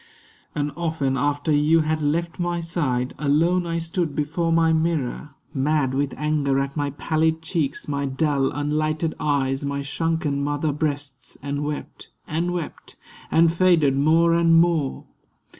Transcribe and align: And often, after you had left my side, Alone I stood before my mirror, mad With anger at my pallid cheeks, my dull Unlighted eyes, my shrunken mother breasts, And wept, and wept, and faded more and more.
And 0.55 0.71
often, 0.75 1.15
after 1.15 1.51
you 1.51 1.81
had 1.81 2.01
left 2.01 2.39
my 2.39 2.59
side, 2.59 3.13
Alone 3.19 3.67
I 3.67 3.77
stood 3.77 4.15
before 4.15 4.51
my 4.51 4.73
mirror, 4.73 5.35
mad 5.53 5.93
With 5.93 6.15
anger 6.17 6.59
at 6.59 6.75
my 6.75 6.89
pallid 6.89 7.43
cheeks, 7.43 7.87
my 7.87 8.07
dull 8.07 8.49
Unlighted 8.49 9.13
eyes, 9.19 9.63
my 9.63 9.83
shrunken 9.83 10.43
mother 10.43 10.73
breasts, 10.73 11.37
And 11.43 11.63
wept, 11.63 12.09
and 12.27 12.51
wept, 12.51 12.95
and 13.29 13.53
faded 13.53 13.95
more 13.95 14.33
and 14.33 14.55
more. 14.59 15.05